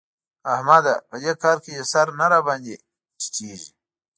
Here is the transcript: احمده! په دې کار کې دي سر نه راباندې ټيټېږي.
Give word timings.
احمده! 0.53 0.93
په 1.09 1.15
دې 1.23 1.33
کار 1.43 1.57
کې 1.63 1.71
دي 1.77 1.83
سر 1.91 2.07
نه 2.19 2.25
راباندې 2.33 2.75
ټيټېږي. 3.21 3.71